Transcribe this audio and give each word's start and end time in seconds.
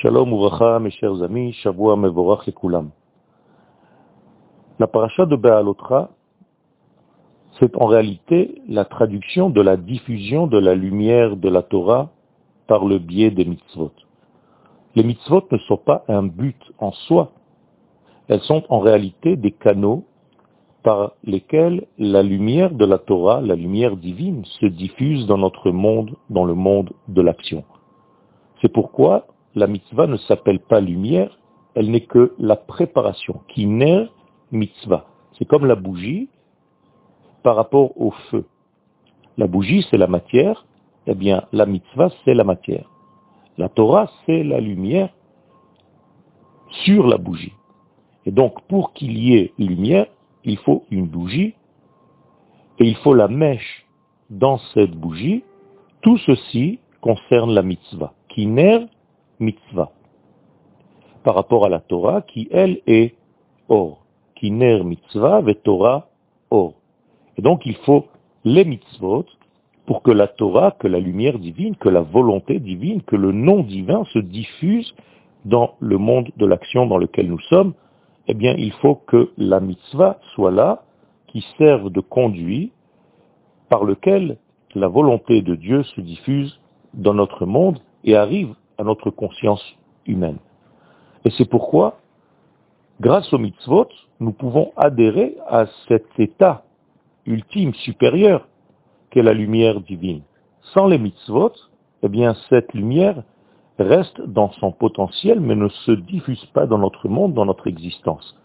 Shalom 0.00 0.30
Uracha, 0.30 0.78
mes 0.78 0.92
chers 0.92 1.20
amis, 1.24 1.52
Shavua 1.54 1.96
Mevorach 1.96 2.48
Koulam. 2.52 2.90
La 4.78 4.86
paracha 4.86 5.26
de 5.26 5.34
Be'alotra, 5.34 6.10
c'est 7.58 7.76
en 7.76 7.86
réalité 7.86 8.62
la 8.68 8.84
traduction 8.84 9.50
de 9.50 9.60
la 9.60 9.76
diffusion 9.76 10.46
de 10.46 10.56
la 10.56 10.76
lumière 10.76 11.36
de 11.36 11.48
la 11.48 11.62
Torah 11.62 12.10
par 12.68 12.84
le 12.84 13.00
biais 13.00 13.32
des 13.32 13.44
mitzvot. 13.44 13.90
Les 14.94 15.02
mitzvot 15.02 15.42
ne 15.50 15.58
sont 15.58 15.78
pas 15.78 16.04
un 16.06 16.22
but 16.22 16.62
en 16.78 16.92
soi, 16.92 17.32
elles 18.28 18.42
sont 18.42 18.62
en 18.68 18.78
réalité 18.78 19.34
des 19.34 19.50
canaux 19.50 20.04
par 20.84 21.14
lesquels 21.24 21.88
la 21.98 22.22
lumière 22.22 22.70
de 22.70 22.84
la 22.84 22.98
Torah, 22.98 23.40
la 23.40 23.56
lumière 23.56 23.96
divine, 23.96 24.44
se 24.60 24.66
diffuse 24.66 25.26
dans 25.26 25.38
notre 25.38 25.72
monde, 25.72 26.14
dans 26.30 26.44
le 26.44 26.54
monde 26.54 26.92
de 27.08 27.20
l'action. 27.20 27.64
C'est 28.60 28.72
pourquoi 28.72 29.26
la 29.54 29.66
mitzvah 29.66 30.06
ne 30.06 30.16
s'appelle 30.16 30.60
pas 30.60 30.80
lumière, 30.80 31.38
elle 31.74 31.90
n'est 31.90 32.06
que 32.06 32.34
la 32.38 32.56
préparation, 32.56 33.40
qui 33.48 33.66
mitzvah. 34.50 35.06
C'est 35.38 35.44
comme 35.44 35.66
la 35.66 35.76
bougie 35.76 36.28
par 37.42 37.56
rapport 37.56 38.00
au 38.00 38.10
feu. 38.30 38.46
La 39.36 39.46
bougie, 39.46 39.86
c'est 39.90 39.96
la 39.96 40.06
matière, 40.06 40.66
eh 41.06 41.14
bien, 41.14 41.44
la 41.52 41.66
mitzvah, 41.66 42.10
c'est 42.24 42.34
la 42.34 42.44
matière. 42.44 42.90
La 43.56 43.68
Torah, 43.68 44.10
c'est 44.26 44.42
la 44.42 44.60
lumière 44.60 45.10
sur 46.84 47.06
la 47.06 47.18
bougie. 47.18 47.54
Et 48.26 48.30
donc, 48.30 48.60
pour 48.68 48.92
qu'il 48.92 49.16
y 49.18 49.36
ait 49.36 49.52
lumière, 49.58 50.06
il 50.44 50.58
faut 50.58 50.84
une 50.90 51.06
bougie, 51.06 51.54
et 52.78 52.84
il 52.84 52.96
faut 52.96 53.14
la 53.14 53.28
mèche 53.28 53.86
dans 54.30 54.58
cette 54.74 54.94
bougie. 54.94 55.44
Tout 56.02 56.18
ceci 56.18 56.80
concerne 57.00 57.52
la 57.52 57.62
mitzvah, 57.62 58.14
naît 58.36 58.86
mitzvah, 59.40 59.90
par 61.24 61.34
rapport 61.34 61.64
à 61.64 61.68
la 61.68 61.80
Torah, 61.80 62.22
qui, 62.22 62.48
elle, 62.50 62.80
est 62.86 63.14
or, 63.68 64.04
qui 64.34 64.50
mitzvah, 64.50 65.40
ve 65.40 65.54
Torah, 65.54 66.08
or. 66.50 66.74
Et 67.36 67.42
donc, 67.42 67.66
il 67.66 67.76
faut 67.76 68.06
les 68.44 68.64
mitzvot 68.64 69.26
pour 69.86 70.02
que 70.02 70.10
la 70.10 70.28
Torah, 70.28 70.72
que 70.72 70.86
la 70.86 71.00
lumière 71.00 71.38
divine, 71.38 71.76
que 71.76 71.88
la 71.88 72.02
volonté 72.02 72.60
divine, 72.60 73.02
que 73.02 73.16
le 73.16 73.32
nom 73.32 73.62
divin 73.62 74.04
se 74.12 74.18
diffuse 74.18 74.94
dans 75.44 75.74
le 75.80 75.98
monde 75.98 76.30
de 76.36 76.46
l'action 76.46 76.86
dans 76.86 76.98
lequel 76.98 77.28
nous 77.28 77.40
sommes, 77.40 77.72
eh 78.26 78.34
bien, 78.34 78.54
il 78.58 78.72
faut 78.72 78.96
que 78.96 79.30
la 79.38 79.60
mitzvah 79.60 80.18
soit 80.34 80.50
là, 80.50 80.82
qui 81.28 81.44
serve 81.56 81.90
de 81.90 82.00
conduit 82.00 82.72
par 83.68 83.84
lequel 83.84 84.38
la 84.74 84.88
volonté 84.88 85.42
de 85.42 85.54
Dieu 85.54 85.82
se 85.82 86.00
diffuse 86.00 86.60
dans 86.94 87.14
notre 87.14 87.46
monde 87.46 87.78
et 88.04 88.16
arrive 88.16 88.54
à 88.78 88.84
notre 88.84 89.10
conscience 89.10 89.62
humaine. 90.06 90.38
Et 91.24 91.30
c'est 91.30 91.48
pourquoi, 91.48 91.98
grâce 93.00 93.32
aux 93.32 93.38
mitzvot, 93.38 93.88
nous 94.20 94.32
pouvons 94.32 94.72
adhérer 94.76 95.36
à 95.48 95.66
cet 95.88 96.06
état 96.18 96.62
ultime, 97.26 97.74
supérieur, 97.74 98.46
qu'est 99.10 99.22
la 99.22 99.34
lumière 99.34 99.80
divine. 99.80 100.22
Sans 100.74 100.86
les 100.86 100.98
mitzvot, 100.98 101.52
eh 102.02 102.08
bien, 102.08 102.34
cette 102.48 102.72
lumière 102.72 103.22
reste 103.78 104.20
dans 104.20 104.50
son 104.52 104.72
potentiel, 104.72 105.40
mais 105.40 105.54
ne 105.54 105.68
se 105.68 105.92
diffuse 105.92 106.44
pas 106.46 106.66
dans 106.66 106.78
notre 106.78 107.08
monde, 107.08 107.34
dans 107.34 107.44
notre 107.44 107.66
existence. 107.66 108.36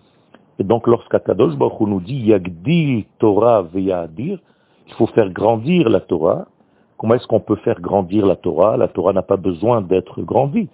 Et 0.60 0.64
donc, 0.64 0.88
lorsqu'Akadosh 0.88 1.56
Baruch 1.56 1.80
nous 1.82 2.02
dit 2.02 2.28
Yagdil 2.28 3.06
Torah 3.20 3.64
veyadir, 3.64 4.40
il 4.88 4.94
faut 4.94 5.08
faire 5.08 5.30
grandir 5.32 5.90
la 5.90 6.02
Torah. 6.02 6.48
Comment 7.04 7.16
est-ce 7.16 7.28
qu'on 7.28 7.42
peut 7.42 7.58
faire 7.58 7.82
grandir 7.82 8.26
la 8.26 8.38
Torah? 8.38 8.78
La 8.78 8.88
Torah 8.88 9.12
n'a 9.12 9.24
pas 9.24 9.36
besoin 9.36 9.82
d'être 9.82 10.22
grandie. 10.22 10.70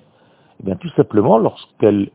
Eh 0.59 0.63
bien, 0.63 0.75
tout 0.75 0.89
simplement, 0.89 1.39
lorsqu'elle 1.39 2.11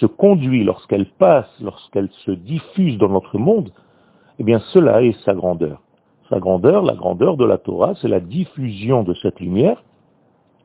se 0.00 0.06
conduit, 0.06 0.64
lorsqu'elle 0.64 1.04
passe, 1.04 1.54
lorsqu'elle 1.60 2.08
se 2.24 2.30
diffuse 2.30 2.96
dans 2.96 3.10
notre 3.10 3.36
monde, 3.36 3.72
eh 4.38 4.42
bien, 4.42 4.58
cela 4.72 5.02
est 5.02 5.12
sa 5.26 5.34
grandeur. 5.34 5.82
Sa 6.30 6.38
grandeur, 6.38 6.82
la 6.82 6.94
grandeur 6.94 7.36
de 7.36 7.44
la 7.44 7.58
Torah, 7.58 7.92
c'est 8.00 8.08
la 8.08 8.20
diffusion 8.20 9.02
de 9.02 9.12
cette 9.12 9.38
lumière 9.38 9.84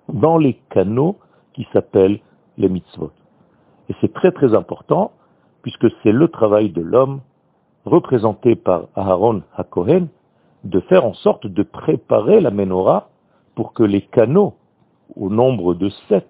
dans 0.08 0.38
les 0.38 0.54
canaux 0.70 1.18
qui 1.52 1.68
s'appellent 1.74 2.22
les 2.58 2.70
mitzvot. 2.70 3.12
Et 3.90 3.96
c'est 4.00 4.14
très 4.14 4.31
très 4.31 4.56
important, 4.56 5.12
puisque 5.62 5.88
c'est 6.04 6.14
le 6.14 6.30
travail 6.30 6.70
de 6.70 6.81
l'homme, 6.81 7.20
représenté 7.84 8.56
par 8.56 8.88
Aaron 8.96 9.42
HaKohen, 9.58 10.08
de 10.64 10.80
faire 10.82 11.06
en 11.06 11.14
sorte 11.14 11.48
de 11.48 11.64
préparer 11.64 12.40
la 12.40 12.52
menorah 12.52 13.10
pour 13.56 13.74
que 13.74 13.84
les 13.84 14.02
canaux, 14.02 14.54
au 15.16 15.30
nombre 15.30 15.74
de 15.74 15.90
sept, 16.08 16.28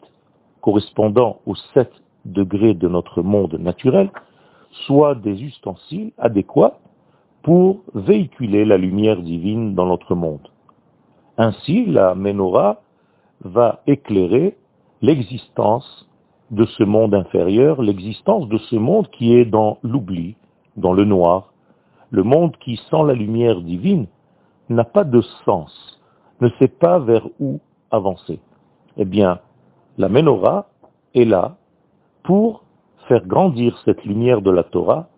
correspondant 0.62 1.40
aux 1.46 1.56
sept 1.74 1.92
degrés 2.26 2.74
de 2.74 2.88
notre 2.88 3.22
monde 3.22 3.54
naturel, 3.56 4.10
soient 4.86 5.16
des 5.16 5.44
ustensiles 5.44 6.12
adéquats 6.18 6.78
pour 7.44 7.80
véhiculer 7.94 8.66
la 8.66 8.78
lumière 8.78 9.22
divine 9.22 9.76
dans 9.76 9.86
notre 9.86 10.16
monde. 10.16 10.48
Ainsi, 11.38 11.86
la 11.86 12.16
menorah 12.16 12.82
va 13.44 13.82
éclairer 13.88 14.56
l'existence 15.02 16.08
de 16.52 16.66
ce 16.66 16.84
monde 16.84 17.16
inférieur, 17.16 17.82
l'existence 17.82 18.48
de 18.50 18.58
ce 18.58 18.76
monde 18.76 19.10
qui 19.10 19.34
est 19.34 19.46
dans 19.46 19.80
l'oubli, 19.84 20.36
dans 20.78 20.94
le 20.94 21.06
noir, 21.06 21.54
le 22.12 22.24
monde 22.24 22.56
qui, 22.58 22.80
sans 22.90 23.04
la 23.04 23.14
lumière 23.14 23.62
divine, 23.62 24.08
n'a 24.76 24.84
pas 24.84 25.04
de 25.04 25.22
sens, 25.46 26.00
ne 26.40 26.50
sait 26.60 26.68
pas 26.68 27.00
vers 27.00 27.28
où 27.40 27.60
avancer. 27.92 28.40
Eh 28.98 29.06
bien, 29.06 29.40
la 29.98 30.10
menorah 30.10 30.70
est 31.14 31.26
là 31.26 31.58
pour 32.24 32.64
faire 33.08 33.26
grandir 33.26 33.78
cette 33.86 34.04
lumière 34.06 34.42
de 34.42 34.52
la 34.52 34.64
Torah 34.64 35.10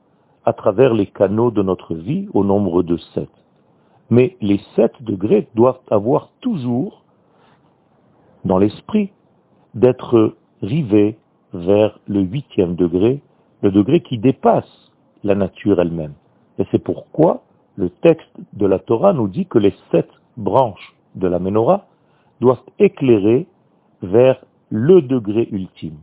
à 0.45 0.53
travers 0.53 0.93
les 0.93 1.07
canaux 1.07 1.51
de 1.51 1.61
notre 1.61 1.95
vie 1.95 2.27
au 2.33 2.43
nombre 2.43 2.83
de 2.83 2.97
sept. 3.13 3.29
Mais 4.09 4.37
les 4.41 4.59
sept 4.75 4.91
degrés 5.01 5.47
doivent 5.55 5.79
avoir 5.89 6.29
toujours 6.41 7.03
dans 8.45 8.57
l'esprit 8.57 9.11
d'être 9.73 10.35
rivé 10.61 11.17
vers 11.53 11.99
le 12.07 12.21
huitième 12.21 12.75
degré, 12.75 13.21
le 13.61 13.71
degré 13.71 14.01
qui 14.01 14.17
dépasse 14.17 14.91
la 15.23 15.35
nature 15.35 15.79
elle-même. 15.79 16.13
Et 16.59 16.65
c'est 16.71 16.83
pourquoi 16.83 17.43
le 17.75 17.89
texte 17.89 18.35
de 18.53 18.65
la 18.65 18.79
Torah 18.79 19.13
nous 19.13 19.27
dit 19.27 19.45
que 19.45 19.57
les 19.57 19.73
sept 19.91 20.09
branches 20.37 20.95
de 21.15 21.27
la 21.27 21.39
menorah 21.39 21.85
doivent 22.39 22.63
éclairer 22.79 23.47
vers 24.01 24.43
le 24.69 25.01
degré 25.01 25.47
ultime. 25.51 25.97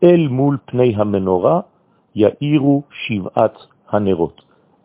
El 0.00 0.30
mul 0.30 0.58
pnei 0.66 0.94
ha-menorah 0.94 1.68
ya'iru 2.14 2.82
shiv'at 2.90 3.54
hanerot. 3.90 4.34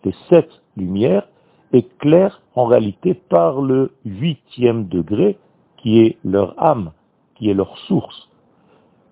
Les 0.04 0.16
sept 0.30 0.50
lumières 0.78 1.28
éclairent 1.74 2.42
en 2.56 2.66
réalité 2.66 3.14
par 3.14 3.62
le 3.62 3.92
huitième 4.06 4.88
degré 4.88 5.38
qui 5.78 6.00
est 6.00 6.18
leur 6.24 6.62
âme, 6.62 6.92
qui 7.36 7.50
est 7.50 7.54
leur 7.54 7.78
source, 7.80 8.30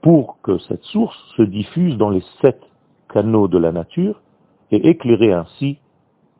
pour 0.01 0.37
que 0.41 0.57
cette 0.59 0.83
source 0.83 1.17
se 1.37 1.43
diffuse 1.43 1.97
dans 1.97 2.09
les 2.09 2.23
sept 2.41 2.61
canaux 3.09 3.47
de 3.47 3.57
la 3.57 3.71
nature 3.71 4.21
et 4.71 4.89
éclairer 4.89 5.31
ainsi 5.31 5.77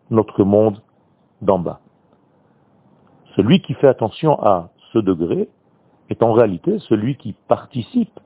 notre 0.10 0.44
monde 0.44 0.82
d'en 1.42 1.60
bas. 1.60 1.80
Celui 3.36 3.62
qui 3.62 3.74
fait 3.74 3.88
attention 3.88 4.42
à 4.44 4.70
ce 4.92 5.00
degré 5.00 5.50
est 6.10 6.24
en 6.24 6.34
réalité 6.34 6.80
celui 6.80 7.16
qui 7.16 7.34
participe 7.48 8.20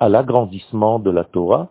à 0.00 0.08
l'agrandissement 0.08 0.98
de 0.98 1.10
la 1.10 1.24
Torah, 1.24 1.68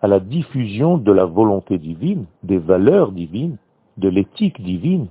à 0.00 0.08
la 0.08 0.20
diffusion 0.20 0.98
de 0.98 1.12
la 1.12 1.24
volonté 1.24 1.78
divine, 1.78 2.26
des 2.42 2.58
valeurs 2.58 3.12
divines, 3.12 3.58
de 3.98 4.08
l'éthique 4.08 4.60
divine, 4.60 5.06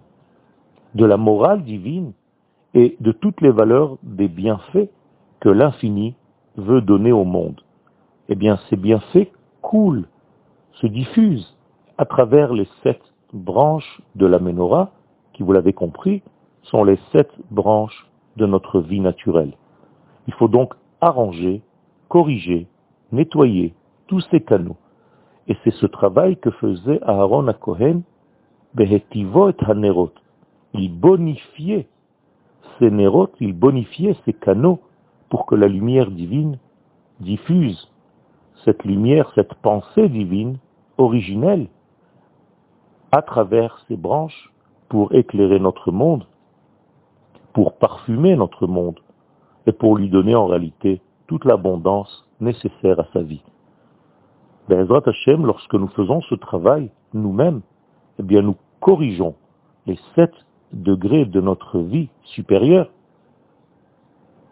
de 0.95 1.05
la 1.05 1.17
morale 1.17 1.63
divine, 1.63 2.13
et 2.73 2.95
de 2.99 3.11
toutes 3.11 3.41
les 3.41 3.51
valeurs 3.51 3.97
des 4.03 4.27
bienfaits 4.27 4.89
que 5.39 5.49
l'infini 5.49 6.15
veut 6.55 6.81
donner 6.81 7.11
au 7.11 7.25
monde. 7.25 7.61
Eh 8.29 8.35
bien, 8.35 8.59
ces 8.69 8.75
bienfaits 8.75 9.31
coulent, 9.61 10.07
se 10.73 10.87
diffusent 10.87 11.55
à 11.97 12.05
travers 12.05 12.53
les 12.53 12.67
sept 12.83 13.01
branches 13.33 14.01
de 14.15 14.25
la 14.25 14.39
menorah, 14.39 14.91
qui, 15.33 15.43
vous 15.43 15.53
l'avez 15.53 15.73
compris, 15.73 16.21
sont 16.63 16.83
les 16.83 16.99
sept 17.11 17.31
branches 17.49 18.07
de 18.37 18.45
notre 18.45 18.79
vie 18.79 18.99
naturelle. 18.99 19.53
Il 20.27 20.33
faut 20.33 20.47
donc 20.47 20.73
arranger, 20.99 21.61
corriger, 22.09 22.67
nettoyer 23.11 23.73
tous 24.07 24.21
ces 24.31 24.41
canaux. 24.41 24.77
Et 25.47 25.57
c'est 25.63 25.73
ce 25.73 25.85
travail 25.85 26.37
que 26.37 26.51
faisait 26.51 27.01
Aaron 27.03 27.47
à 27.47 27.53
Cohen, 27.53 28.01
Behetivot 28.75 29.49
et 29.49 29.55
Hanerot. 29.65 30.11
Il 30.73 30.93
bonifiait 30.93 31.87
ces 32.79 32.91
il 33.39 33.53
bonifiait 33.53 34.15
ces 34.25 34.33
canaux 34.33 34.79
pour 35.29 35.45
que 35.45 35.55
la 35.55 35.67
lumière 35.67 36.09
divine 36.09 36.57
diffuse 37.19 37.91
cette 38.65 38.83
lumière, 38.83 39.31
cette 39.35 39.53
pensée 39.55 40.09
divine 40.09 40.57
originelle 40.97 41.67
à 43.11 43.21
travers 43.21 43.83
ces 43.87 43.97
branches 43.97 44.51
pour 44.89 45.13
éclairer 45.13 45.59
notre 45.59 45.91
monde, 45.91 46.25
pour 47.53 47.73
parfumer 47.73 48.35
notre 48.35 48.67
monde 48.67 48.99
et 49.67 49.71
pour 49.71 49.97
lui 49.97 50.09
donner 50.09 50.35
en 50.35 50.47
réalité 50.47 51.01
toute 51.27 51.45
l'abondance 51.45 52.27
nécessaire 52.39 52.99
à 52.99 53.07
sa 53.13 53.21
vie. 53.21 53.43
Bezrat 54.69 55.03
Hashem, 55.05 55.45
lorsque 55.45 55.73
nous 55.73 55.87
faisons 55.89 56.21
ce 56.21 56.35
travail 56.35 56.91
nous-mêmes, 57.13 57.61
eh 58.19 58.23
bien 58.23 58.41
nous 58.41 58.55
corrigeons 58.79 59.35
les 59.85 59.99
sept 60.15 60.33
degrés 60.71 61.25
de 61.25 61.41
notre 61.41 61.79
vie 61.79 62.09
supérieure 62.23 62.89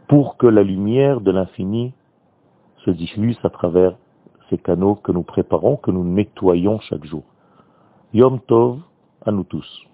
pour 0.08 0.38
que 0.38 0.48
la 0.48 0.64
lumière 0.64 1.22
de 1.22 1.32
l'infini 1.32 1.94
se 2.84 2.92
diffuse 2.92 3.38
à 3.44 3.50
travers 3.50 3.96
ces 4.50 4.58
canaux 4.58 4.96
que 4.96 5.12
nous 5.12 5.24
préparons, 5.24 5.78
que 5.78 5.92
nous 5.92 6.04
nettoyons 6.04 6.80
chaque 6.80 7.06
jour. 7.06 7.24
Yom 8.12 8.40
Tov 8.40 8.80
à 9.24 9.32
nous 9.32 9.44
tous. 9.44 9.89